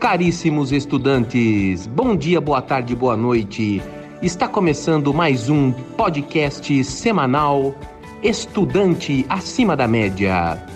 [0.00, 3.82] Caríssimos estudantes, bom dia, boa tarde, boa noite.
[4.22, 7.74] Está começando mais um podcast semanal
[8.22, 10.66] Estudante Acima da Média.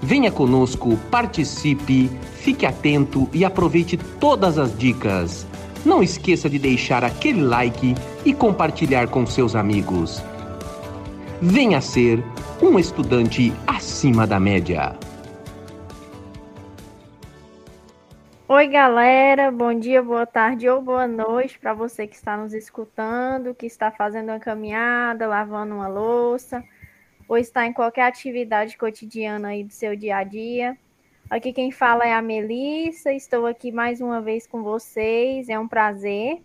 [0.00, 5.46] Venha conosco, participe, fique atento e aproveite todas as dicas.
[5.84, 7.94] Não esqueça de deixar aquele like
[8.24, 10.24] e compartilhar com seus amigos.
[11.42, 12.24] Venha ser
[12.62, 14.96] um estudante acima da média.
[18.46, 19.50] Oi, galera.
[19.50, 23.90] Bom dia, boa tarde ou boa noite para você que está nos escutando, que está
[23.90, 26.62] fazendo uma caminhada, lavando uma louça,
[27.26, 30.76] ou está em qualquer atividade cotidiana aí do seu dia a dia.
[31.30, 33.14] Aqui quem fala é a Melissa.
[33.14, 35.48] Estou aqui mais uma vez com vocês.
[35.48, 36.42] É um prazer.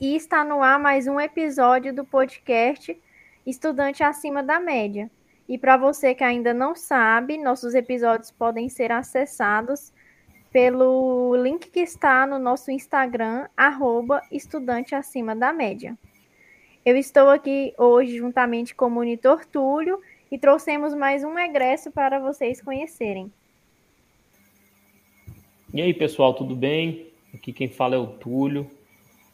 [0.00, 3.00] E está no ar mais um episódio do podcast
[3.46, 5.08] Estudante Acima da Média.
[5.48, 9.92] E para você que ainda não sabe, nossos episódios podem ser acessados
[10.56, 15.94] pelo link que está no nosso Instagram, arroba estudante acima da média.
[16.82, 20.00] Eu estou aqui hoje juntamente com o monitor Túlio
[20.32, 23.30] e trouxemos mais um egresso para vocês conhecerem.
[25.74, 27.08] E aí, pessoal, tudo bem?
[27.34, 28.66] Aqui quem fala é o Túlio.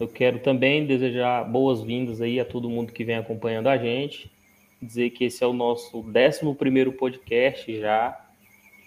[0.00, 4.28] Eu quero também desejar boas-vindas aí a todo mundo que vem acompanhando a gente.
[4.82, 8.20] Dizer que esse é o nosso 11 podcast já.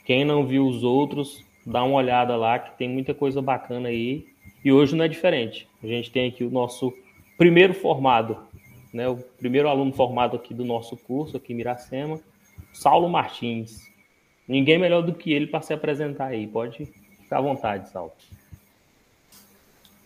[0.03, 4.27] Quem não viu os outros, dá uma olhada lá que tem muita coisa bacana aí.
[4.63, 5.67] E hoje não é diferente.
[5.83, 6.93] A gente tem aqui o nosso
[7.37, 8.37] primeiro formado,
[8.93, 12.19] né, o primeiro aluno formado aqui do nosso curso, aqui em Miracema,
[12.73, 13.91] Saulo Martins.
[14.47, 16.47] Ninguém melhor do que ele para se apresentar aí.
[16.47, 16.85] Pode
[17.21, 18.13] ficar à vontade, Saulo.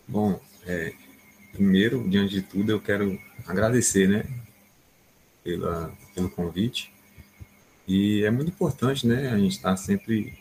[0.08, 0.92] Bom, é,
[1.52, 4.24] primeiro, diante de tudo, eu quero agradecer, né,
[5.44, 6.92] pela, pelo convite.
[7.86, 10.32] E é muito importante, né, a gente estar tá sempre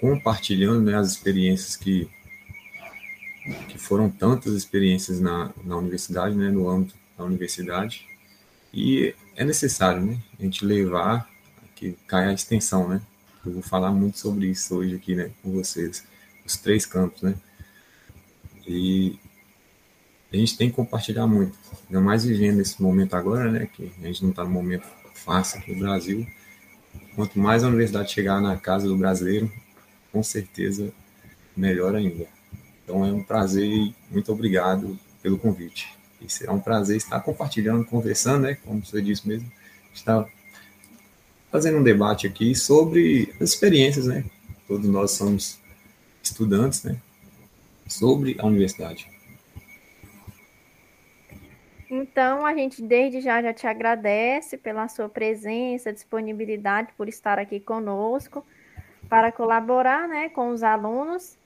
[0.00, 2.08] compartilhando né, as experiências que,
[3.68, 8.06] que foram tantas experiências na, na universidade, né, no âmbito da universidade,
[8.72, 11.28] e é necessário né, a gente levar
[11.74, 13.00] que caia a extensão, né?
[13.44, 16.04] Eu vou falar muito sobre isso hoje aqui, né, com vocês,
[16.44, 17.34] os três campos, né?
[18.66, 19.18] E
[20.32, 24.06] a gente tem que compartilhar muito, ainda mais vivendo esse momento agora, né, que a
[24.06, 26.26] gente não está no momento fácil aqui no Brasil.
[27.16, 29.50] Quanto mais a universidade chegar na casa do brasileiro,
[30.12, 30.92] com certeza
[31.56, 32.26] melhor ainda.
[32.84, 35.92] Então é um prazer e muito obrigado pelo convite.
[36.20, 39.50] E será um prazer estar compartilhando, conversando, né, como você disse mesmo,
[39.94, 40.26] estar
[41.50, 44.24] fazendo um debate aqui sobre as experiências, né?
[44.68, 45.58] Todos nós somos
[46.22, 46.96] estudantes, né?
[47.88, 49.08] Sobre a universidade.
[51.90, 57.58] Então, a gente desde já já te agradece pela sua presença, disponibilidade por estar aqui
[57.58, 58.46] conosco
[59.10, 61.36] para colaborar né, com os alunos.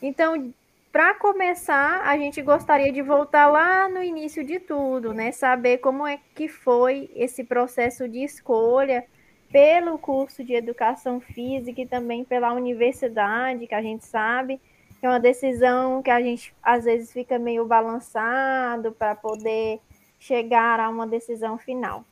[0.00, 0.54] Então,
[0.92, 5.32] para começar, a gente gostaria de voltar lá no início de tudo, né?
[5.32, 9.04] Saber como é que foi esse processo de escolha
[9.50, 14.60] pelo curso de educação física e também pela universidade, que a gente sabe
[15.00, 19.80] que é uma decisão que a gente às vezes fica meio balançado para poder
[20.18, 22.04] chegar a uma decisão final.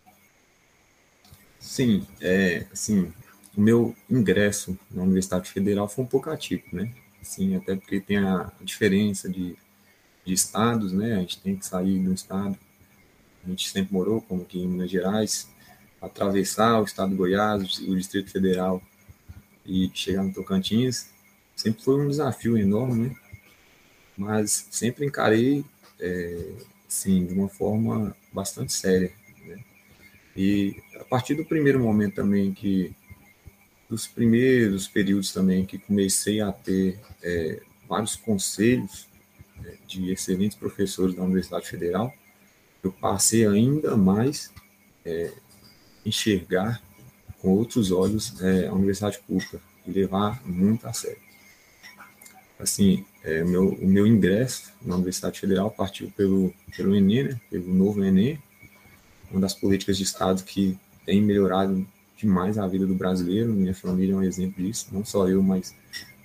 [1.59, 3.13] Sim, é, sim,
[3.57, 6.93] o meu ingresso na Universidade Federal foi um pouco atípico, né?
[7.23, 9.57] Assim, até porque tem a diferença de,
[10.25, 11.15] de estados, né?
[11.15, 12.57] A gente tem que sair de um estado,
[13.45, 15.49] a gente sempre morou, como aqui em Minas Gerais,
[16.01, 18.83] atravessar o estado de Goiás, o Distrito Federal
[19.65, 21.09] e chegar no Tocantins,
[21.57, 23.17] sempre foi um desafio enorme, né?
[24.17, 25.65] Mas sempre encarei,
[25.99, 26.53] é,
[26.87, 29.13] sim, de uma forma bastante séria,
[29.47, 29.59] né?
[30.37, 32.95] E a partir do primeiro momento também que
[33.89, 39.07] dos primeiros períodos também que comecei a ter é, vários conselhos
[39.65, 42.13] é, de excelentes professores da Universidade Federal,
[42.83, 44.53] eu passei ainda mais
[45.05, 45.33] é,
[46.05, 46.83] enxergar
[47.41, 51.25] com outros olhos é, a Universidade Pública e levar muito a sério.
[52.59, 57.73] Assim, é, meu, o meu ingresso na Universidade Federal partiu pelo, pelo Enem, né, pelo
[57.73, 58.39] novo Enem,
[59.31, 61.87] uma das políticas de Estado que tem melhorado
[62.17, 63.53] demais a vida do brasileiro.
[63.53, 65.75] Minha família é um exemplo disso, não só eu, mas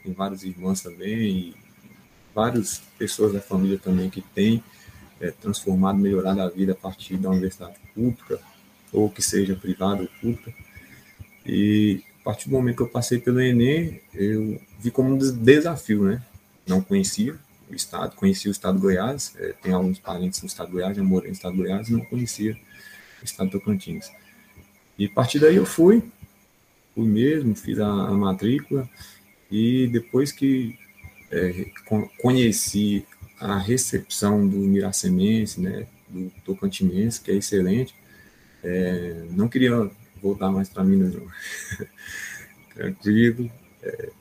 [0.03, 1.55] tem várias irmãs também e
[2.33, 4.63] várias pessoas da família também que têm
[5.19, 8.39] é, transformado, melhorado a vida a partir da universidade pública,
[8.91, 10.53] ou que seja privada ou pública.
[11.45, 16.03] E a partir do momento que eu passei pelo Enem, eu vi como um desafio,
[16.03, 16.21] né?
[16.67, 17.35] Não conhecia
[17.69, 20.95] o estado, conhecia o estado de Goiás, é, tem alguns parentes no estado de Goiás,
[20.95, 22.57] já morei no estado de Goiás não conhecia
[23.21, 24.11] o estado de Tocantins.
[25.01, 26.03] E a partir daí eu fui,
[26.93, 28.87] fui mesmo, fiz a, a matrícula,
[29.49, 30.77] e depois que
[31.31, 31.71] é,
[32.21, 33.03] conheci
[33.39, 37.95] a recepção do Miracemense, né, do Tocantinense, que é excelente.
[38.63, 39.89] É, não queria
[40.21, 41.27] voltar mais para Minas, não.
[42.75, 43.51] Tranquilo.
[43.81, 44.11] É,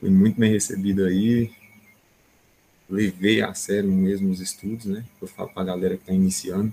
[0.00, 1.52] fui muito bem recebido aí.
[2.88, 5.04] Levei a sério mesmo os estudos, né?
[5.20, 6.72] Eu falo para a galera que está iniciando.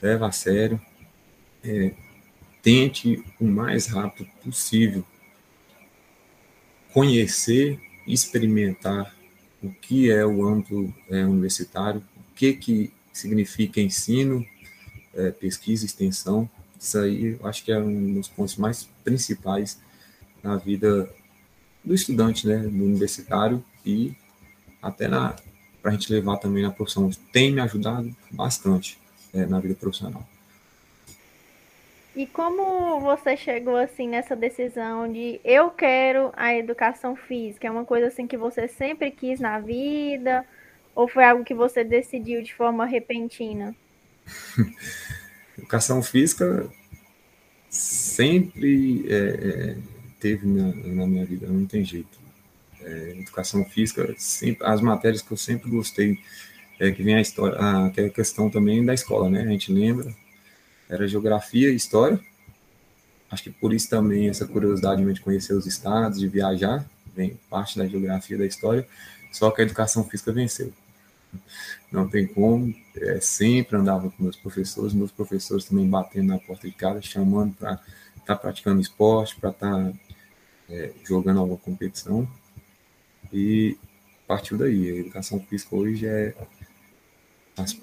[0.00, 0.80] Leva a sério.
[1.64, 1.92] É,
[2.68, 5.02] tente o mais rápido possível
[6.92, 9.16] conhecer, experimentar
[9.62, 14.44] o que é o âmbito é, universitário, o que, que significa ensino,
[15.14, 16.46] é, pesquisa, extensão.
[16.78, 19.80] Isso aí eu acho que é um dos pontos mais principais
[20.42, 21.08] na vida
[21.82, 24.14] do estudante, né, do universitário e
[24.82, 25.36] até para
[25.84, 27.08] a gente levar também na profissão.
[27.32, 28.98] Tem me ajudado bastante
[29.32, 30.28] é, na vida profissional.
[32.18, 37.68] E como você chegou assim nessa decisão de eu quero a educação física?
[37.68, 40.44] É uma coisa assim que você sempre quis na vida
[40.96, 43.72] ou foi algo que você decidiu de forma repentina?
[45.56, 46.68] educação física
[47.70, 49.76] sempre é, é,
[50.18, 52.18] teve na, na, minha vida, não tem jeito.
[52.80, 56.18] É, educação física, sempre, as matérias que eu sempre gostei,
[56.80, 59.42] é, que vem a história, a, a questão também da escola, né?
[59.42, 60.12] A gente lembra
[60.88, 62.18] era geografia e história.
[63.30, 67.78] Acho que por isso também essa curiosidade de conhecer os estados, de viajar, vem parte
[67.78, 68.86] da geografia da história,
[69.30, 70.72] só que a educação física venceu.
[71.92, 76.66] Não tem como, é, sempre andava com meus professores, meus professores também batendo na porta
[76.66, 79.92] de casa, chamando para estar tá praticando esporte, para estar tá,
[80.70, 82.26] é, jogando alguma competição.
[83.30, 83.76] E
[84.26, 84.90] partiu daí.
[84.90, 86.34] A educação física hoje é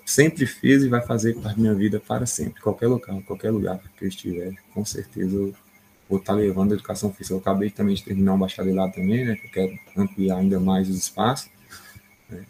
[0.06, 2.62] sempre fez e vai fazer parte da minha vida para sempre.
[2.62, 5.54] Qualquer local, qualquer lugar que eu estiver, com certeza eu
[6.10, 7.36] vou estar levando a educação física.
[7.36, 9.38] Eu acabei também de terminar um bacharelado também, né?
[9.44, 11.50] Eu quero ampliar ainda mais os espaços.
[12.30, 12.46] Né,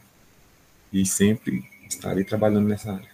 [0.92, 3.10] e sempre estarei trabalhando nessa área.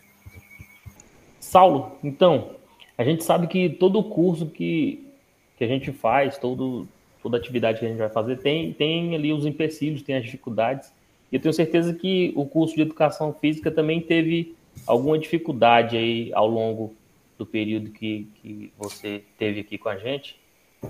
[1.40, 2.56] Saulo, então,
[2.98, 5.06] a gente sabe que todo curso que,
[5.58, 6.88] que a gente faz, todo,
[7.22, 10.94] toda atividade que a gente vai fazer, tem, tem ali os empecilhos, tem as dificuldades.
[11.32, 14.56] E eu tenho certeza que o curso de educação física também teve
[14.86, 16.94] alguma dificuldade aí ao longo
[17.38, 20.40] do período que, que você teve aqui com a gente.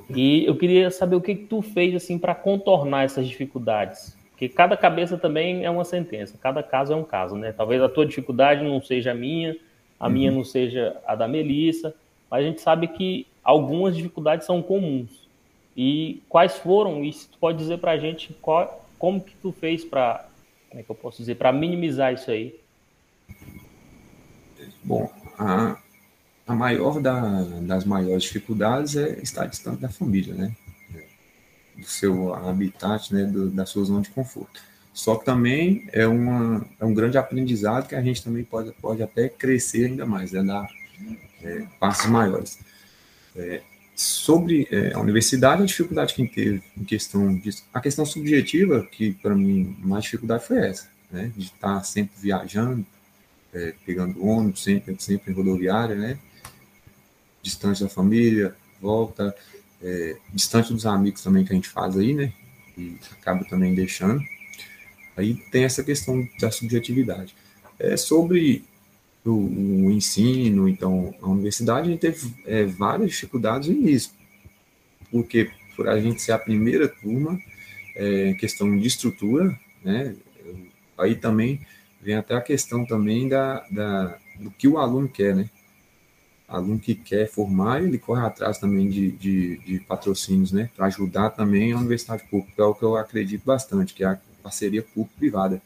[0.09, 4.17] E eu queria saber o que, que tu fez assim para contornar essas dificuldades.
[4.31, 7.51] Porque cada cabeça também é uma sentença, cada caso é um caso, né?
[7.51, 9.55] Talvez a tua dificuldade não seja a minha,
[9.99, 10.13] a uhum.
[10.13, 11.93] minha não seja a da Melissa,
[12.29, 15.29] mas a gente sabe que algumas dificuldades são comuns.
[15.77, 17.03] E quais foram?
[17.03, 20.25] E tu pode dizer para a gente qual, como que tu fez para
[20.71, 22.57] como é que eu posso dizer, para minimizar isso aí?
[24.81, 25.77] Bom, a,
[26.47, 30.56] a maior da, das maiores dificuldades é estar distante da família, né?
[31.75, 33.25] Do seu habitat, né?
[33.25, 34.63] Do, da sua zona de conforto.
[34.94, 39.03] Só que também é, uma, é um grande aprendizado que a gente também pode, pode
[39.03, 40.41] até crescer ainda mais, né?
[40.41, 40.67] dar
[41.44, 42.59] é, passos maiores.
[43.35, 43.62] É,
[44.01, 49.13] sobre é, a universidade, a dificuldade que teve em questão disso, a questão subjetiva, que
[49.13, 52.86] para mim mais dificuldade foi essa, né, de estar sempre viajando,
[53.53, 56.18] é, pegando ônibus, sempre, sempre em rodoviária, né,
[57.44, 59.36] distante da família, volta,
[59.83, 62.33] é, distante dos amigos também que a gente faz aí, né,
[62.75, 64.24] e acaba também deixando.
[65.15, 67.36] Aí tem essa questão da subjetividade.
[67.77, 68.63] É, sobre
[69.25, 74.11] o, o, ensino, então a universidade, a gente teve é, várias dificuldades no início,
[75.11, 77.39] porque por a gente ser a primeira turma,
[77.95, 80.15] é, questão de estrutura, né,
[80.97, 81.61] aí também
[82.01, 85.49] vem até a questão também da, da, do que o aluno quer, né,
[86.47, 91.29] aluno que quer formar, ele corre atrás também de, de, de patrocínios, né, para ajudar
[91.29, 95.61] também a universidade pública, é o que eu acredito bastante, que é a parceria público-privada.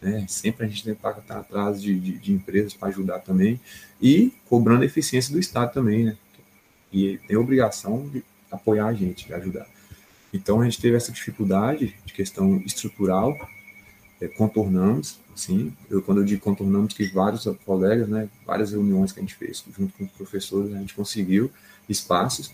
[0.00, 0.24] Né?
[0.28, 3.60] Sempre a gente que estar atrás de, de, de empresas para ajudar também
[4.00, 6.16] e cobrando a eficiência do Estado também, né?
[6.92, 9.66] E tem a obrigação de apoiar a gente, de ajudar.
[10.32, 13.36] Então a gente teve essa dificuldade de questão estrutural,
[14.20, 19.20] é, contornamos, assim, eu, quando eu digo contornamos, que vários colegas, né, várias reuniões que
[19.20, 21.50] a gente fez junto com os professores, a gente conseguiu
[21.88, 22.52] espaços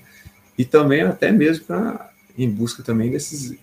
[0.56, 3.56] e também até mesmo para em busca também desses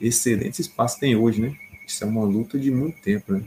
[0.00, 1.56] excelentes espaços que tem hoje, né?
[1.86, 3.42] Isso é uma luta de muito tempo, né?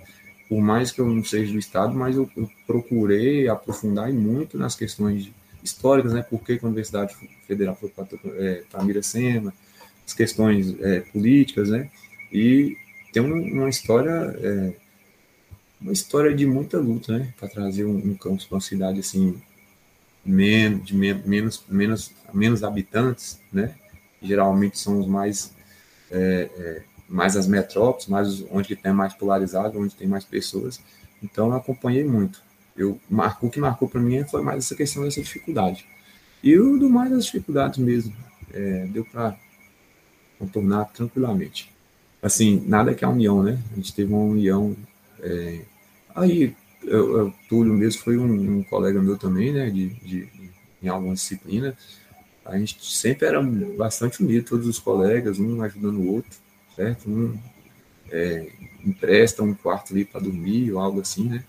[0.48, 4.76] Por mais que eu não seja do Estado, mas eu, eu procurei aprofundar muito nas
[4.76, 5.30] questões
[5.64, 6.22] históricas, né?
[6.22, 7.16] Por que a Universidade
[7.46, 9.54] Federal foi para é, Miracema,
[10.06, 11.90] as questões é, políticas, né?
[12.32, 12.78] E
[13.12, 14.10] tem uma história,
[14.42, 14.74] é,
[15.82, 17.34] uma história de muita luta, né?
[17.38, 19.42] Para trazer um, um campus para uma cidade assim,
[20.24, 23.76] menos, de menos, menos, menos habitantes, né?
[24.22, 25.54] Geralmente são os mais
[26.10, 30.82] é, é, mais as metrópoles, mais onde tem mais polarizado, onde tem mais pessoas.
[31.24, 32.42] Então, eu acompanhei muito.
[32.76, 33.00] Eu,
[33.42, 35.86] o que marcou para mim foi mais essa questão dessa dificuldade.
[36.44, 38.14] E o do mais as dificuldades mesmo.
[38.54, 39.38] É, deu para
[40.40, 41.74] contornar tranquilamente.
[42.22, 43.60] Assim, nada que a união, né?
[43.72, 44.76] A gente teve uma união.
[45.20, 45.62] É,
[46.16, 49.70] aí, eu, eu, Túlio mesmo foi um, um, colega meu também, né?
[49.70, 50.30] De, de,
[50.82, 51.76] em alguma disciplina.
[52.46, 56.32] A gente sempre era bastante unido, todos os colegas, um ajudando o outro,
[56.78, 57.10] certo?
[57.10, 57.38] Um
[58.10, 58.48] é,
[58.86, 61.44] empresta um quarto ali para dormir ou algo assim, né?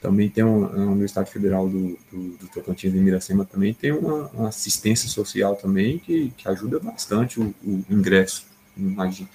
[0.00, 4.28] Também tem um, a Universidade Federal do, do, do Tocantins de Miracema também tem uma,
[4.28, 8.46] uma, assistência social também que, que ajuda bastante o, o ingresso.
[8.76, 9.28] Imagina,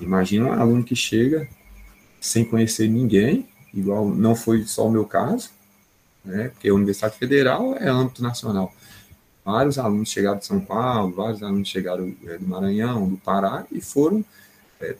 [0.00, 1.48] imagina um aluno que chega
[2.20, 5.50] sem conhecer ninguém, igual não foi só o meu caso,
[6.24, 6.48] né?
[6.48, 8.74] Porque a Universidade Federal é âmbito nacional.
[9.44, 13.80] Vários alunos chegaram de São Paulo, vários alunos chegaram é, do Maranhão, do Pará e
[13.80, 14.24] foram
[14.80, 14.96] é,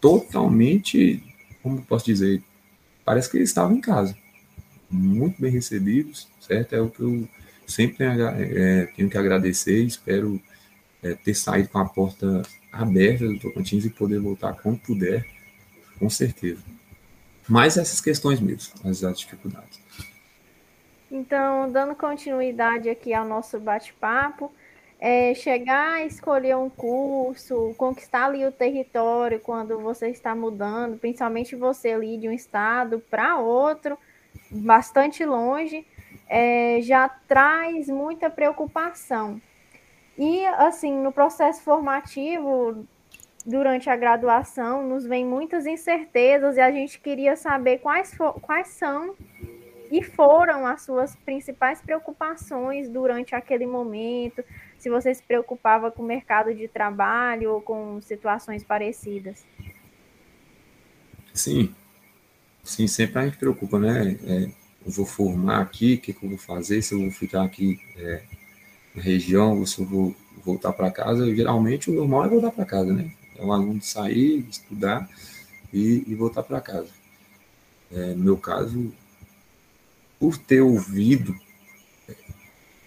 [0.00, 1.22] totalmente,
[1.62, 2.42] como posso dizer,
[3.04, 4.16] parece que eles estavam em casa,
[4.90, 6.74] muito bem recebidos, certo?
[6.74, 7.28] É o que eu
[7.66, 10.40] sempre é, tenho que agradecer, espero
[11.02, 12.42] é, ter saído com a porta
[12.72, 15.26] aberta do Tocantins e poder voltar quando puder,
[15.98, 16.62] com certeza.
[17.48, 19.80] Mas essas questões mesmo, as dificuldades.
[21.10, 24.52] Então, dando continuidade aqui ao nosso bate-papo,
[24.98, 31.54] é, chegar a escolher um curso, conquistar ali o território quando você está mudando, principalmente
[31.54, 33.96] você ali de um estado para outro,
[34.50, 35.86] bastante longe,
[36.28, 39.40] é, já traz muita preocupação.
[40.18, 42.86] E, assim, no processo formativo,
[43.44, 48.68] durante a graduação, nos vem muitas incertezas e a gente queria saber quais, for, quais
[48.68, 49.14] são
[49.90, 54.42] e foram as suas principais preocupações durante aquele momento,
[54.78, 59.44] se você se preocupava com o mercado de trabalho ou com situações parecidas.
[61.32, 61.74] Sim,
[62.62, 64.18] sim, sempre a gente preocupa, né?
[64.24, 64.50] É,
[64.86, 67.78] eu vou formar aqui, o que, que, eu vou fazer, se eu vou ficar aqui
[67.96, 68.22] é,
[68.94, 70.14] na região, ou se eu vou
[70.44, 71.34] voltar para casa.
[71.34, 73.10] Geralmente o normal é voltar para casa, né?
[73.36, 75.08] É o aluno sair, estudar
[75.72, 76.90] e, e voltar para casa.
[77.92, 78.92] É, no meu caso,
[80.18, 81.34] por ter ouvido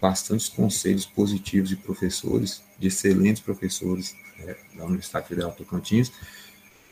[0.02, 6.12] bastantes conselhos positivos de professores, de excelentes professores é, da Universidade Federal Tocantins,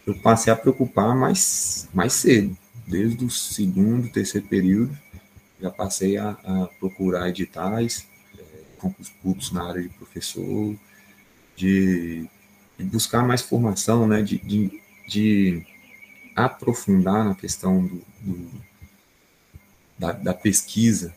[0.06, 4.98] eu passei a preocupar mais, mais cedo, desde o segundo, terceiro período,
[5.60, 8.44] já passei a, a procurar editais, é,
[8.78, 10.76] concursos públicos na área de professor,
[11.56, 12.30] de,
[12.78, 15.66] de buscar mais formação, né, de, de, de,
[16.36, 18.52] aprofundar na questão do, do
[19.98, 21.14] da, da pesquisa,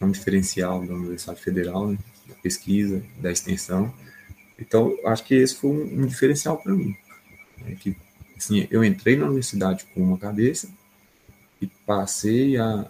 [0.00, 3.92] é um diferencial da Universidade Federal, né, da pesquisa, da extensão.
[4.58, 6.96] Então, acho que esse foi um, um diferencial para mim.
[7.58, 7.96] Né, que,
[8.36, 10.68] assim, eu entrei na universidade com uma cabeça
[11.60, 12.88] e passei a, a,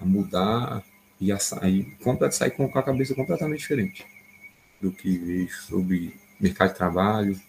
[0.00, 0.84] a mudar
[1.20, 1.96] e a sair,
[2.30, 4.04] sair com a cabeça completamente diferente
[4.80, 7.40] do que vejo sobre mercado de trabalho.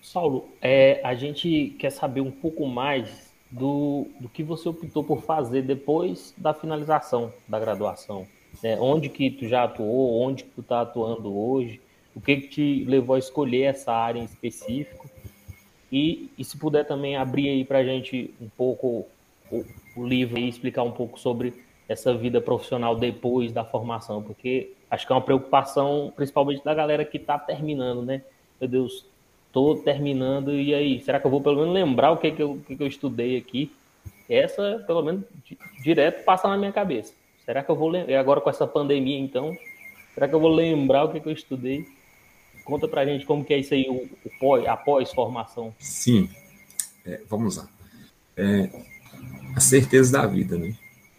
[0.00, 3.25] Saulo, é, a gente quer saber um pouco mais
[3.58, 8.26] do, do que você optou por fazer depois da finalização da graduação.
[8.62, 8.78] Né?
[8.80, 11.80] Onde que tu já atuou, onde que tu está atuando hoje,
[12.14, 15.08] o que, que te levou a escolher essa área em específico.
[15.90, 19.06] E, e se puder também abrir aí para gente um pouco
[19.50, 19.64] o,
[19.96, 21.54] o livro e explicar um pouco sobre
[21.88, 27.04] essa vida profissional depois da formação, porque acho que é uma preocupação principalmente da galera
[27.04, 28.22] que está terminando, né?
[28.60, 29.06] Meu Deus,
[29.56, 32.60] estou terminando, e aí, será que eu vou pelo menos lembrar o que, que, eu,
[32.66, 33.72] que, que eu estudei aqui?
[34.28, 35.24] Essa, pelo menos,
[35.82, 37.14] direto passa na minha cabeça.
[37.42, 38.20] Será que eu vou lembrar?
[38.20, 39.56] Agora com essa pandemia, então,
[40.12, 41.86] será que eu vou lembrar o que, que eu estudei?
[42.66, 45.74] Conta pra gente como que é isso aí, o, o pós, a pós-formação.
[45.78, 46.28] Sim,
[47.06, 47.66] é, vamos lá.
[48.36, 48.68] É,
[49.54, 50.74] a certeza da vida, né?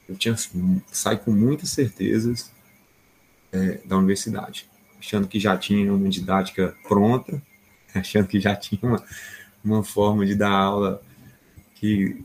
[0.08, 0.36] Eu tinha
[0.92, 2.52] saí com muitas certezas
[3.52, 7.42] é, da universidade, achando que já tinha uma didática pronta,
[7.96, 9.04] achando que já tinha uma,
[9.64, 11.02] uma forma de dar aula
[11.76, 12.24] que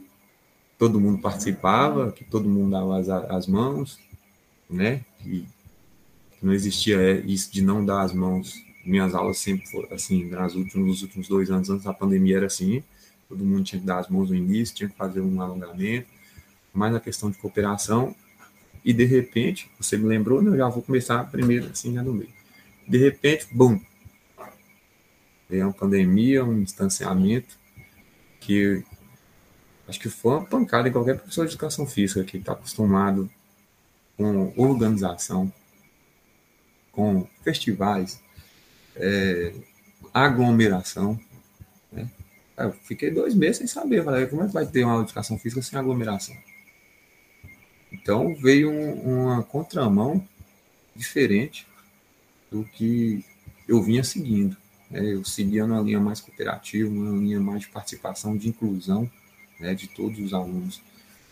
[0.79, 3.99] todo mundo participava, que todo mundo dava as, as mãos,
[4.69, 5.05] né?
[5.19, 5.47] Que
[6.43, 8.55] não existia isso de não dar as mãos.
[8.85, 12.47] Minhas aulas sempre foram assim, nas últimos, nos últimos dois anos antes da pandemia era
[12.47, 12.83] assim,
[13.29, 16.09] todo mundo tinha que dar as mãos no início, tinha que fazer um alongamento,
[16.75, 18.15] mais a questão de cooperação,
[18.85, 22.13] e de repente, você me lembrou, né, eu já vou começar primeiro assim, já no
[22.13, 22.31] meio.
[22.89, 23.81] De repente, bum,
[25.59, 27.59] é uma pandemia, um distanciamento
[28.41, 28.85] que
[29.89, 33.31] acho que foi uma pancada em qualquer professor de educação física que está acostumado
[34.17, 35.53] com organização,
[36.91, 38.23] com festivais,
[38.97, 39.53] é,
[40.13, 41.19] aglomeração.
[41.91, 42.09] Né?
[42.57, 44.05] Eu fiquei dois meses sem saber.
[44.05, 46.37] Falei, como é que vai ter uma educação física sem aglomeração?
[47.93, 50.27] Então veio um, uma contramão
[50.95, 51.67] diferente
[52.51, 53.25] do que
[53.67, 54.57] eu vinha seguindo.
[54.93, 55.15] Né?
[55.15, 59.11] Eu seguia uma linha mais cooperativa, uma linha mais de participação, de inclusão
[59.63, 60.83] né, de todos os alunos,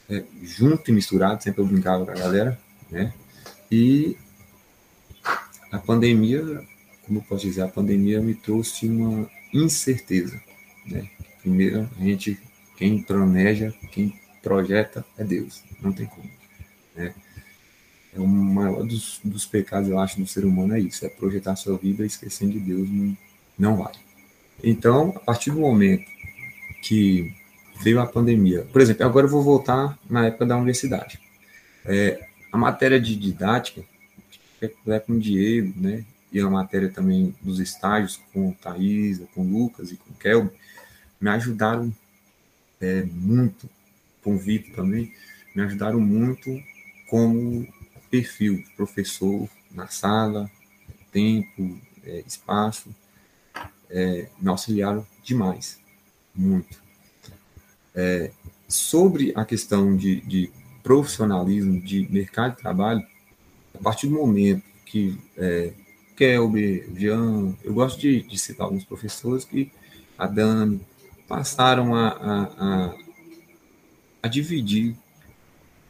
[0.09, 2.59] é, junto e misturado, sempre eu brincava com a galera,
[2.91, 3.13] né?
[3.71, 4.17] E
[5.71, 6.43] a pandemia,
[7.07, 10.41] como eu posso dizer, a pandemia me trouxe uma incerteza,
[10.87, 11.09] né?
[11.41, 12.39] Primeiro, a gente,
[12.77, 16.31] quem planeja, quem projeta é Deus, não tem como,
[16.95, 17.15] né?
[18.13, 21.55] É o maior dos, dos pecados, eu acho, do ser humano é isso, é projetar
[21.55, 22.89] sua vida esquecendo de Deus,
[23.61, 23.93] não vai.
[24.65, 26.05] Então, a partir do momento
[26.83, 27.35] que
[27.83, 31.21] veio a pandemia, por exemplo, agora eu vou voltar na época da universidade.
[31.85, 33.83] É, a matéria de didática,
[34.61, 36.05] é com o Diego, né?
[36.33, 40.51] E a matéria também dos estágios com Thaisa, com Lucas e com Kelvin,
[41.21, 41.93] me ajudaram
[42.81, 43.69] é, muito,
[44.23, 45.13] com o Vitor também,
[45.55, 46.51] me ajudaram muito
[47.09, 47.67] como
[48.11, 50.51] perfil professor na sala,
[51.11, 52.95] tempo, é, espaço,
[53.91, 55.79] é, me auxiliaram demais,
[56.35, 56.81] muito.
[57.95, 58.31] É,
[58.69, 60.51] sobre a questão de, de,
[60.83, 63.07] profissionalismo, de mercado de trabalho,
[63.75, 65.73] a partir do momento que é,
[66.17, 69.71] Kelber, Jean, eu gosto de, de, citar alguns professores que,
[70.17, 70.81] a Dani,
[71.29, 72.95] passaram a, a, a,
[74.23, 74.97] a dividir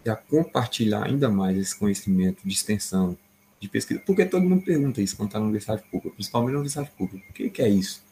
[0.05, 3.17] e a compartilhar ainda mais esse conhecimento de extensão,
[3.61, 6.91] de pesquisa, porque todo mundo pergunta isso quando está na universidade pública, principalmente na universidade
[6.97, 7.27] pública.
[7.29, 8.03] O que, que é isso?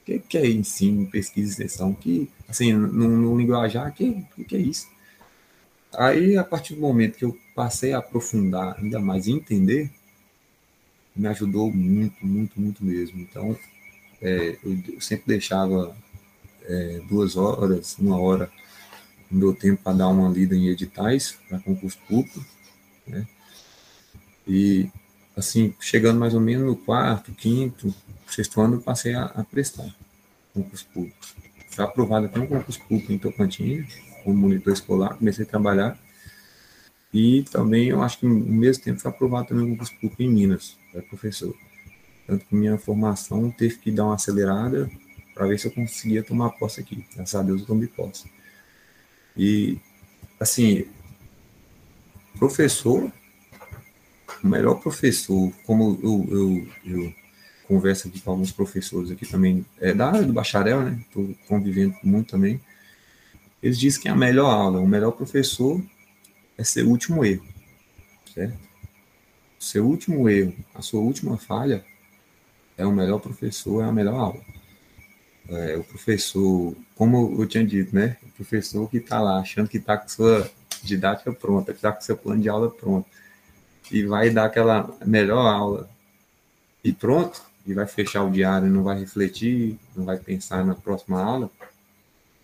[0.00, 1.92] O que, que é ensino, pesquisa e extensão?
[1.92, 4.88] Que, assim, no, no linguajar, o que, que é isso?
[5.94, 9.90] Aí, a partir do momento que eu passei a aprofundar ainda mais e entender,
[11.14, 13.20] me ajudou muito, muito, muito mesmo.
[13.20, 13.56] Então,
[14.20, 15.96] é, eu sempre deixava
[16.64, 18.50] é, duas horas, uma hora
[19.30, 22.44] no meu tempo para dar uma lida em editais para concurso público,
[23.06, 23.26] né?
[24.46, 24.90] E,
[25.36, 27.94] assim, chegando mais ou menos no quarto, quinto,
[28.26, 29.94] sexto ano, eu passei a, a prestar
[30.52, 31.18] concurso público.
[31.70, 35.98] Fui aprovado até um concurso público em Tocantins, como monitor escolar, comecei a trabalhar.
[37.12, 40.28] E também, eu acho que no mesmo tempo, fui aprovado também um concurso público em
[40.28, 41.54] Minas, para professor.
[42.26, 44.90] Tanto que minha formação teve que dar uma acelerada
[45.34, 47.06] para ver se eu conseguia tomar posse aqui.
[47.14, 48.30] Graças a Deus eu tomei posse.
[49.36, 49.78] E,
[50.38, 50.86] assim,
[52.38, 53.10] professor
[54.42, 57.14] o melhor professor, como eu, eu, eu
[57.68, 60.98] converso aqui com alguns professores aqui também, é da área do bacharel, né?
[61.06, 62.60] Estou convivendo muito também.
[63.62, 65.80] Eles dizem que a melhor aula, o melhor professor
[66.58, 67.46] é seu último erro,
[68.34, 68.58] certo?
[69.58, 71.84] Seu último erro, a sua última falha
[72.76, 74.40] é o melhor professor, é a melhor aula.
[75.48, 78.16] É, o professor, como eu tinha dito, né?
[78.24, 80.50] O professor que está lá achando que está com sua
[80.82, 83.06] didática pronta, que está com seu plano de aula pronto
[83.92, 85.90] e vai dar aquela melhor aula
[86.82, 91.22] e pronto, e vai fechar o diário, não vai refletir, não vai pensar na próxima
[91.22, 91.50] aula,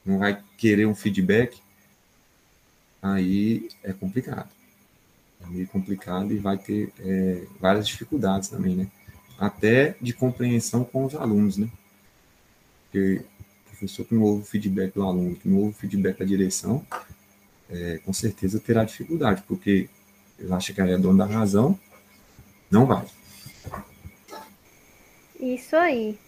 [0.04, 1.60] não vai querer um feedback,
[3.02, 4.48] aí é complicado.
[5.40, 8.90] É meio complicado e vai ter é, várias dificuldades também, né?
[9.38, 11.68] Até de compreensão com os alunos, né?
[12.84, 13.24] Porque
[13.64, 16.84] o professor que não ouve feedback do aluno, que não ouve feedback da direção,
[17.70, 19.88] é, com certeza terá dificuldade, porque
[20.38, 21.78] ele acha que ela é dono da razão,
[22.70, 23.04] não vai.
[25.40, 26.18] Isso aí.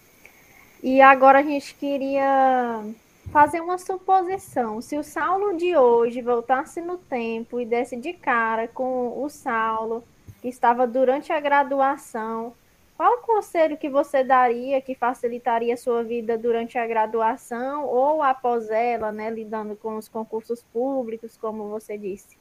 [0.83, 2.83] E agora a gente queria
[3.31, 4.81] fazer uma suposição.
[4.81, 10.03] Se o Saulo de hoje voltasse no tempo e desse de cara com o Saulo
[10.41, 12.55] que estava durante a graduação,
[12.97, 18.23] qual o conselho que você daria que facilitaria a sua vida durante a graduação ou
[18.23, 22.39] após ela, né, lidando com os concursos públicos, como você disse?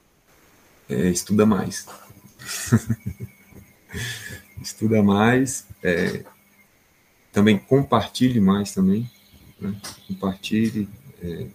[0.89, 1.87] É, estuda mais.
[4.61, 6.23] estuda mais, é,
[7.31, 9.09] também compartilhe mais também,
[9.59, 9.75] né?
[10.07, 10.89] compartilhe,
[11.21, 11.47] é,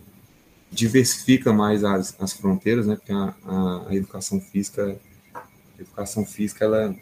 [0.71, 2.97] diversifica mais as, as fronteiras, né?
[2.97, 4.99] porque a, a, a, educação física,
[5.35, 5.43] a
[5.79, 6.97] educação física ela é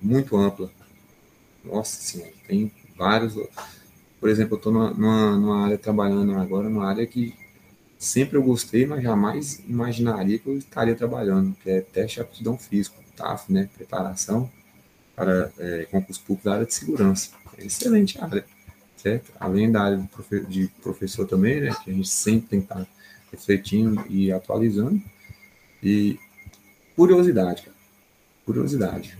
[0.00, 0.70] muito ampla.
[1.64, 3.34] Nossa senhora, tem vários.
[4.20, 7.34] Por exemplo, eu estou numa, numa, numa área trabalhando agora, numa área que
[7.98, 12.58] sempre eu gostei, mas jamais imaginaria que eu estaria trabalhando, que é teste de aptidão
[12.58, 14.50] físico, TAF, né, preparação
[15.14, 17.30] para é, concurso público da área de segurança.
[17.56, 18.44] É excelente área,
[18.96, 19.32] certo?
[19.40, 20.08] Além da área
[20.46, 22.86] de professor também, né, que a gente sempre tem que estar
[23.32, 25.02] refletindo e atualizando.
[25.82, 26.18] E
[26.94, 27.76] curiosidade, cara.
[28.44, 29.16] curiosidade.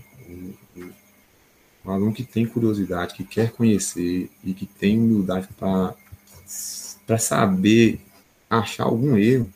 [1.85, 8.01] um aluno que tem curiosidade, que quer conhecer e que tem humildade para saber
[8.49, 9.51] achar algum erro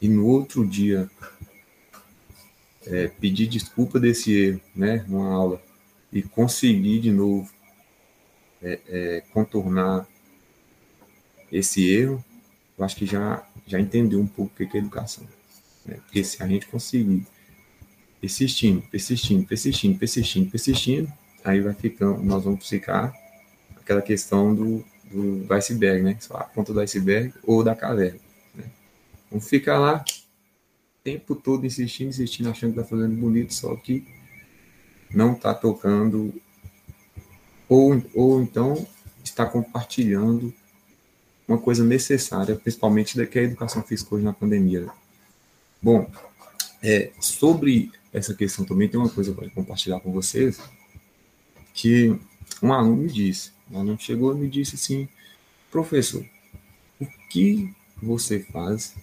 [0.00, 1.10] e no outro dia
[2.86, 5.62] é, pedir desculpa desse erro, né, numa aula,
[6.12, 7.50] e conseguir de novo
[8.62, 10.06] é, é, contornar
[11.50, 12.24] esse erro,
[12.76, 15.26] eu acho que já, já entendeu um pouco o que é educação.
[15.86, 15.96] Né?
[16.04, 17.26] Porque se a gente conseguir
[18.20, 21.12] persistindo, persistindo, persistindo, persistindo, persistindo,
[21.44, 23.14] aí vai ficando, nós vamos ficar
[23.76, 26.16] aquela questão do, do, do iceberg, né?
[26.20, 28.20] Só a ponta do iceberg ou da caverna.
[28.54, 28.64] Né?
[29.30, 34.06] Vamos ficar lá o tempo todo insistindo, insistindo, achando que está fazendo bonito, só que
[35.10, 36.34] não está tocando,
[37.68, 38.86] ou, ou então
[39.22, 40.52] está compartilhando
[41.46, 44.88] uma coisa necessária, principalmente da que a educação física hoje na pandemia.
[45.80, 46.10] Bom,
[46.82, 50.60] é, sobre essa questão também tem uma coisa para compartilhar com vocês,
[51.74, 52.18] que
[52.62, 55.08] um aluno me disse, um aluno chegou e me disse assim,
[55.70, 56.24] professor,
[57.00, 58.94] o que você faz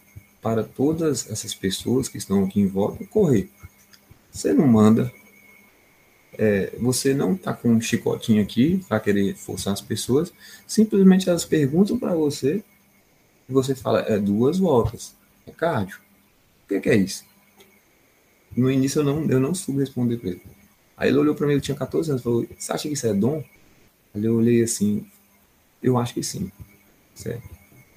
[0.41, 3.49] para todas essas pessoas que estão aqui em volta correr?
[4.31, 5.11] Você não manda
[6.37, 10.33] é, você não está com um chicotinho aqui para querer forçar as pessoas,
[10.65, 12.63] simplesmente elas perguntam para você
[13.49, 15.99] e você fala, é duas voltas, é cardio.
[16.63, 17.25] O que, que é isso?
[18.55, 20.41] No início eu não, eu não soube responder para ele.
[21.01, 23.13] Aí ele olhou para mim, eu tinha 14 anos, falou, você acha que isso é
[23.13, 23.43] dom?
[24.13, 25.03] Aí eu olhei assim,
[25.81, 26.51] eu acho que sim,
[27.15, 27.49] certo?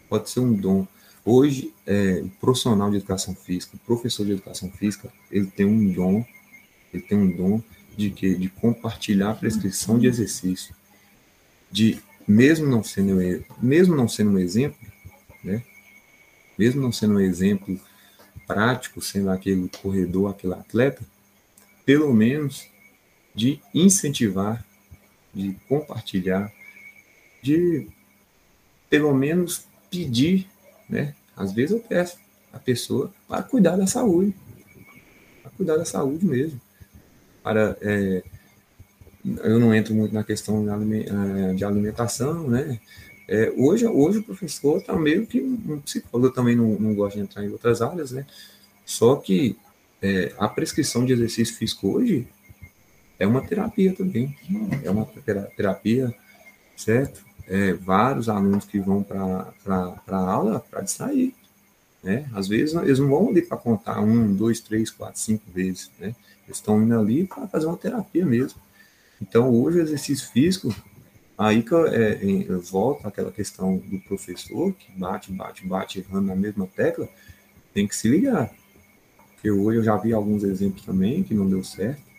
[0.08, 0.88] Pode ser um dom.
[1.22, 5.92] Hoje, é, o profissional de educação física, o professor de educação física, ele tem um
[5.92, 6.24] dom,
[6.94, 7.60] ele tem um dom
[7.94, 10.74] de que de compartilhar a prescrição de exercício,
[11.70, 13.18] de mesmo não sendo
[13.60, 14.78] mesmo não sendo um exemplo,
[15.44, 15.62] né?
[16.58, 17.78] Mesmo não sendo um exemplo
[18.46, 21.02] prático, sendo aquele corredor, aquele atleta,
[21.84, 22.72] pelo menos
[23.34, 24.64] de incentivar,
[25.32, 26.52] de compartilhar,
[27.42, 27.88] de
[28.88, 30.46] pelo menos pedir,
[30.88, 31.14] né?
[31.36, 32.18] Às vezes eu peço
[32.52, 34.34] a pessoa para cuidar da saúde,
[35.42, 36.60] para cuidar da saúde mesmo
[37.44, 38.24] para é,
[39.22, 42.80] eu não entro muito na questão de é, alimentação, né?
[43.28, 47.22] É, hoje, hoje o professor está meio que um psicólogo, também não, não gosto de
[47.22, 48.26] entrar em outras áreas, né?
[48.84, 49.56] Só que
[50.02, 52.26] é, a prescrição de exercício físico hoje
[53.24, 54.36] é uma terapia também,
[54.82, 55.06] é uma
[55.56, 56.14] terapia,
[56.76, 57.24] certo?
[57.46, 59.52] É, vários alunos que vão para
[60.08, 61.34] a aula para distrair,
[62.02, 62.28] né?
[62.34, 66.14] Às vezes eles não vão ali para contar um, dois, três, quatro, cinco vezes, né?
[66.46, 68.60] Eles estão indo ali para fazer uma terapia mesmo.
[69.20, 70.74] Então, hoje, o exercício físico,
[71.36, 76.36] aí que é, é, volta aquela questão do professor, que bate, bate, bate, errando na
[76.36, 77.08] mesma tecla,
[77.72, 78.50] tem que se ligar.
[79.34, 82.13] Porque hoje eu já vi alguns exemplos também que não deu certo.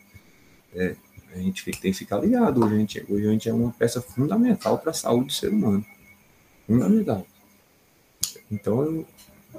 [0.76, 0.96] É,
[1.34, 2.64] a gente tem que ficar ligado.
[2.64, 5.86] A gente, a gente é uma peça fundamental para a saúde do ser humano.
[6.68, 7.26] Fundamental.
[8.52, 9.08] Então, eu,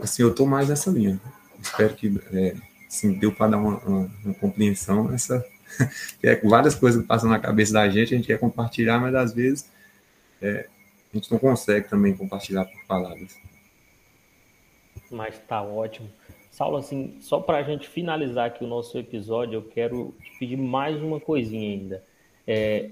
[0.01, 1.21] assim, eu estou mais nessa linha.
[1.61, 2.55] Espero que é,
[2.87, 5.45] assim, deu para dar uma, uma, uma, compreensão nessa.
[6.23, 9.33] é, várias coisas que passam na cabeça da gente, a gente quer compartilhar, mas às
[9.33, 9.69] vezes
[10.41, 10.69] é,
[11.13, 13.37] a gente não consegue também compartilhar por palavras.
[15.11, 16.11] Mas tá ótimo.
[16.57, 20.57] Saulo, assim, só para a gente finalizar aqui o nosso episódio, eu quero te pedir
[20.57, 22.03] mais uma coisinha ainda.
[22.47, 22.89] É,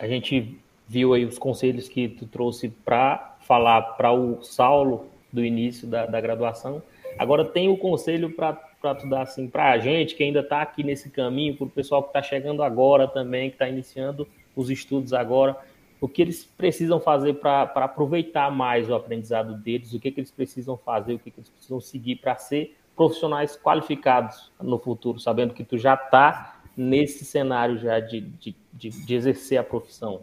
[0.00, 5.44] a gente viu aí os conselhos que tu trouxe para falar para o Saulo do
[5.44, 6.82] início da, da graduação.
[7.18, 8.54] Agora tem o conselho para
[8.94, 12.02] tu dar assim para a gente que ainda está aqui nesse caminho, para o pessoal
[12.02, 15.54] que está chegando agora também, que está iniciando os estudos agora,
[16.00, 20.30] o que eles precisam fazer para aproveitar mais o aprendizado deles, o que, que eles
[20.30, 25.54] precisam fazer, o que, que eles precisam seguir para ser profissionais qualificados no futuro, sabendo
[25.54, 30.20] que tu já está nesse cenário já de, de, de, de, exercer a profissão.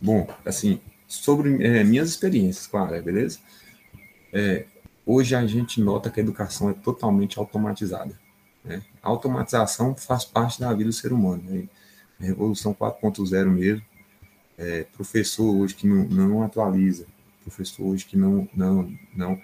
[0.00, 3.38] Bom, assim, sobre é, minhas experiências com a área, beleza?
[4.32, 4.64] É,
[5.12, 8.16] Hoje a gente nota que a educação é totalmente automatizada.
[8.64, 8.80] Né?
[9.02, 11.42] A automatização faz parte da vida do ser humano.
[11.42, 11.68] Né?
[12.20, 13.82] Revolução 4.0 mesmo.
[14.56, 17.06] É, professor hoje que não, não atualiza,
[17.42, 19.40] professor hoje que não, não, não.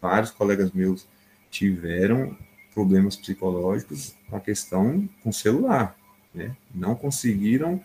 [0.00, 1.06] Vários colegas meus
[1.50, 2.36] tiveram
[2.72, 5.96] problemas psicológicos com a questão com celular.
[6.32, 6.56] Né?
[6.74, 7.82] Não conseguiram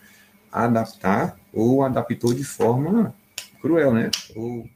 [0.51, 3.15] adaptar ou adaptou de forma
[3.59, 4.11] cruel, né?
[4.35, 4.69] Ou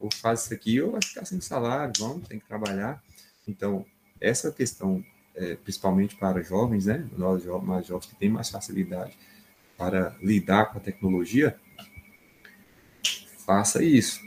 [0.00, 3.02] ou faz isso aqui ou vai ficar sem salário, vamos, tem que trabalhar.
[3.46, 3.84] Então,
[4.20, 9.16] essa questão, é, principalmente para jovens, né, nós mais jovens que têm mais facilidade
[9.76, 11.58] para lidar com a tecnologia,
[13.44, 14.20] faça isso.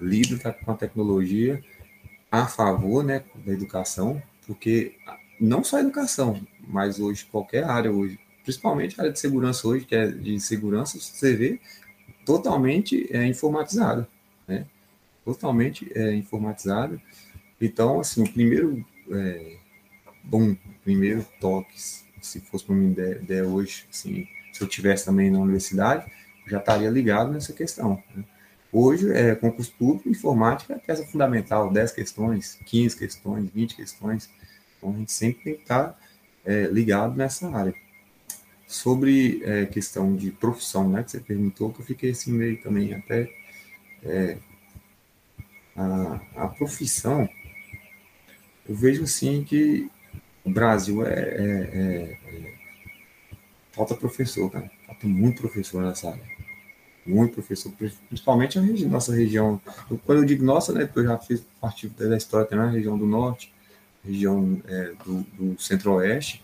[0.00, 1.62] Lide com a tecnologia
[2.30, 4.96] a favor né, da educação, porque
[5.40, 9.84] não só a educação, mas hoje qualquer área hoje principalmente a área de segurança hoje,
[9.84, 11.60] que é de segurança, você vê
[12.24, 14.08] totalmente é, informatizada,
[14.46, 14.66] né?
[15.24, 17.00] Totalmente é, informatizada.
[17.60, 19.56] Então, assim, o primeiro é,
[20.24, 21.74] bom, primeiro toque,
[22.20, 26.10] se fosse para mim ideia, ideia hoje, assim, se eu tivesse também na universidade,
[26.46, 28.02] já estaria ligado nessa questão.
[28.14, 28.24] Né?
[28.72, 34.30] Hoje, é, concurso público, informática peça fundamental, 10 questões, 15 questões, 20 questões.
[34.78, 35.98] Então, a gente sempre tem que estar
[36.44, 37.74] é, ligado nessa área.
[38.68, 42.94] Sobre é, questão de profissão, né, que você perguntou, que eu fiquei assim meio também
[42.94, 43.28] até...
[44.04, 44.38] É,
[45.76, 47.28] a, a profissão,
[48.68, 49.90] eu vejo assim que
[50.44, 52.54] o Brasil é, é, é, é
[53.72, 54.70] falta professor, cara.
[54.86, 56.39] Falta muito professor nessa área
[57.10, 57.72] muito professor,
[58.08, 59.60] principalmente a regi nossa região.
[60.04, 62.96] Quando eu digo nossa, né, porque eu já fiz parte da história também, a região
[62.96, 63.52] do norte,
[64.04, 66.42] região é, do, do centro-oeste,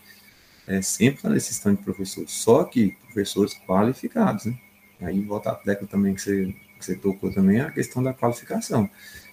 [0.67, 4.59] é, sempre está necessitando de professores, só que professores qualificados, né?
[5.01, 8.89] Aí volta a tecla também que você, que você tocou também, a questão da qualificação.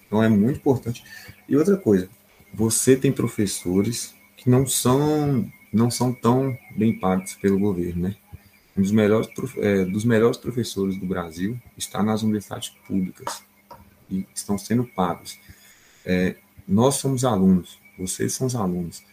[0.05, 1.03] Então é muito importante.
[1.47, 2.09] E outra coisa,
[2.53, 8.15] você tem professores que não são não são tão bem pagos pelo governo, né?
[8.75, 13.43] Um dos melhores, é, dos melhores professores do Brasil está nas universidades públicas
[14.09, 15.37] e estão sendo pagos.
[16.05, 16.35] É,
[16.67, 19.03] nós somos alunos, vocês são os alunos.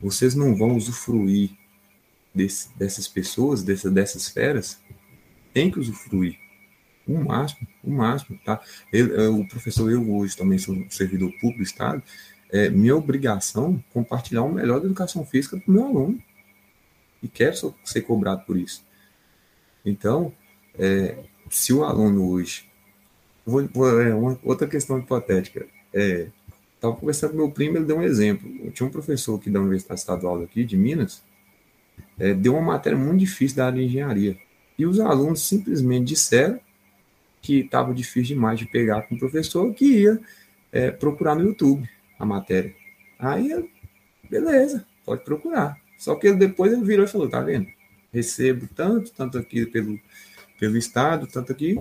[0.00, 1.50] Vocês não vão usufruir
[2.34, 4.78] desse, dessas pessoas, dessa, dessas feras?
[5.52, 6.38] Tem que usufruir.
[7.06, 8.60] O máximo, o máximo, tá?
[8.92, 12.02] Eu, o professor, eu hoje também sou servidor público do Estado,
[12.50, 16.22] é minha obrigação compartilhar o melhor da educação física para o meu aluno.
[17.22, 18.86] E quero ser cobrado por isso.
[19.88, 20.32] Então,
[20.78, 21.16] é,
[21.50, 22.68] se o aluno hoje.
[23.44, 25.66] Vou, vou, é uma, outra questão hipotética.
[25.92, 26.28] É,
[26.78, 28.48] Estava conversando com meu primo, ele deu um exemplo.
[28.64, 31.24] Eu tinha um professor aqui da Universidade Estadual aqui, de Minas,
[32.16, 34.38] é, deu uma matéria muito difícil da área de engenharia.
[34.78, 36.60] E os alunos simplesmente disseram
[37.42, 40.20] que estava difícil demais de pegar com o professor, que ia
[40.70, 42.72] é, procurar no YouTube a matéria.
[43.18, 43.68] Aí,
[44.30, 45.76] beleza, pode procurar.
[45.98, 47.66] Só que depois ele virou e falou: tá vendo?
[48.12, 49.98] Recebo tanto, tanto aqui pelo,
[50.58, 51.78] pelo Estado, tanto aqui,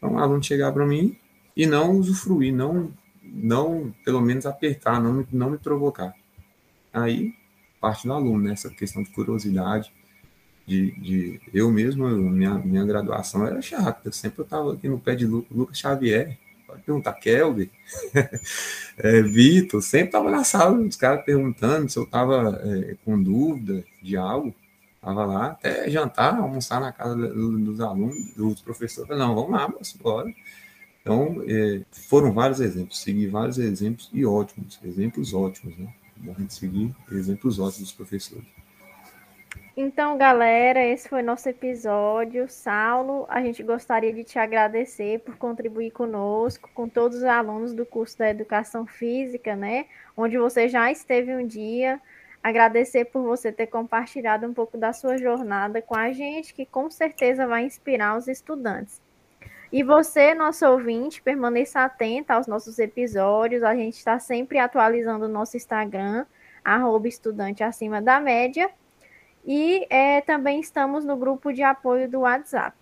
[0.00, 1.16] para um aluno chegar para mim
[1.56, 6.14] e não usufruir, não, não pelo menos apertar, não, não me provocar.
[6.92, 7.34] Aí,
[7.80, 8.54] parte do aluno, né?
[8.76, 9.92] questão de curiosidade,
[10.66, 15.14] de, de eu mesmo, minha, minha graduação era chata, eu sempre estava aqui no pé
[15.14, 17.68] de Lucas Xavier, pode perguntar, Kelvin,
[18.98, 23.84] é, Vitor, sempre estava na sala, os caras perguntando se eu estava é, com dúvida
[24.00, 24.54] de algo,
[25.00, 29.16] Tava lá até jantar, almoçar na casa dos alunos, dos professores.
[29.16, 30.30] Não, vamos lá, moço, bora.
[31.00, 35.88] Então, é, foram vários exemplos, segui vários exemplos e ótimos, exemplos ótimos, né?
[36.16, 38.44] Bom a gente seguir exemplos ótimos dos professores.
[39.74, 42.46] Então, galera, esse foi nosso episódio.
[42.50, 47.86] Saulo, a gente gostaria de te agradecer por contribuir conosco, com todos os alunos do
[47.86, 49.86] curso da Educação Física, né?
[50.14, 51.98] Onde você já esteve um dia
[52.42, 56.90] agradecer por você ter compartilhado um pouco da sua jornada com a gente, que com
[56.90, 59.00] certeza vai inspirar os estudantes.
[59.72, 63.62] E você, nosso ouvinte, permaneça atento aos nossos episódios.
[63.62, 66.26] A gente está sempre atualizando o nosso Instagram,
[66.64, 68.68] arroba estudante acima da média.
[69.46, 72.76] E é, também estamos no grupo de apoio do WhatsApp.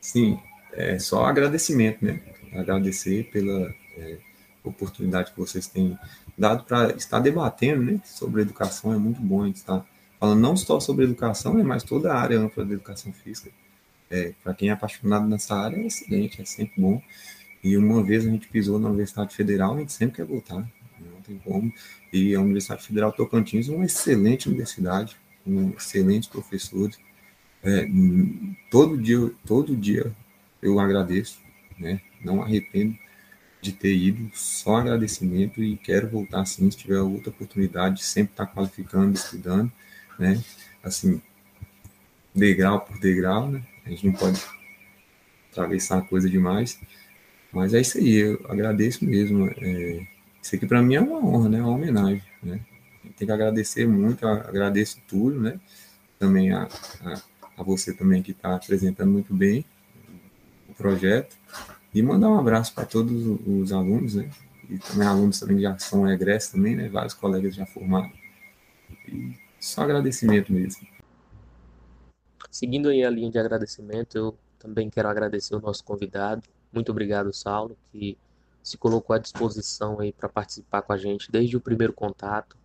[0.00, 0.40] Sim,
[0.72, 2.20] é só agradecimento, né?
[2.54, 4.18] Agradecer pela é,
[4.64, 5.96] oportunidade que vocês têm
[6.38, 8.94] dado para estar debatendo né, sobre educação.
[8.94, 9.84] É muito bom a gente estar
[10.20, 13.50] falando não só sobre educação, né, mas toda a área ampla da educação física.
[14.10, 17.02] É, para quem é apaixonado nessa área, é excelente, é sempre bom.
[17.62, 21.20] E uma vez a gente pisou na Universidade Federal, a gente sempre quer voltar, não
[21.26, 21.72] tem como.
[22.12, 26.98] E a Universidade Federal Tocantins é uma excelente universidade, com excelentes professores.
[27.62, 27.86] É,
[28.70, 30.12] todo dia, todo dia
[30.62, 31.40] eu agradeço,
[31.78, 32.00] né?
[32.24, 32.96] Não arrependo
[33.60, 38.46] de ter ido, só agradecimento e quero voltar sim, se tiver outra oportunidade, sempre estar
[38.46, 39.70] tá qualificando, estudando,
[40.18, 40.42] né?
[40.82, 41.20] Assim,
[42.34, 43.62] degrau por degrau, né?
[43.84, 44.40] A gente não pode
[45.50, 46.78] atravessar coisa demais,
[47.52, 49.46] mas é isso aí, eu agradeço mesmo.
[49.58, 50.06] É,
[50.40, 51.60] isso aqui para mim é uma honra, né?
[51.60, 52.60] Uma homenagem, né?
[53.16, 55.58] Tem que agradecer muito, agradeço tudo, né?
[56.18, 56.68] Também a,
[57.02, 57.22] a,
[57.56, 59.64] a você também que está apresentando muito bem
[60.68, 61.36] o projeto
[61.94, 64.30] e mandar um abraço para todos os alunos, né?
[64.68, 66.88] E também alunos também já são egressos também, né?
[66.88, 68.16] Vários colegas já formados.
[69.06, 70.86] E só agradecimento mesmo.
[72.50, 76.42] Seguindo aí a linha de agradecimento, eu também quero agradecer o nosso convidado.
[76.72, 78.18] Muito obrigado, Saulo, que
[78.62, 82.56] se colocou à disposição aí para participar com a gente desde o primeiro contato.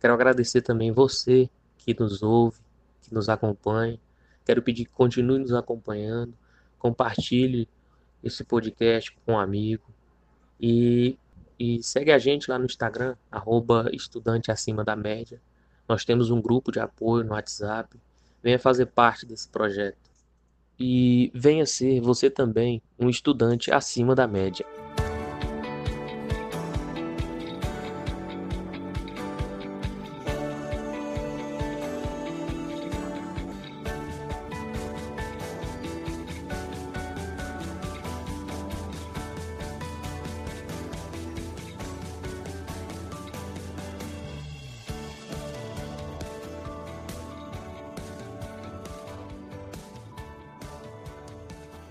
[0.00, 2.58] Quero agradecer também você que nos ouve,
[3.02, 3.98] que nos acompanha.
[4.44, 6.34] Quero pedir que continue nos acompanhando,
[6.78, 7.68] compartilhe
[8.24, 9.84] esse podcast com um amigo
[10.60, 11.18] e,
[11.58, 15.40] e segue a gente lá no Instagram, arroba estudante acima da média.
[15.88, 17.98] Nós temos um grupo de apoio no WhatsApp.
[18.42, 19.98] Venha fazer parte desse projeto.
[20.78, 24.66] E venha ser você também um estudante acima da média.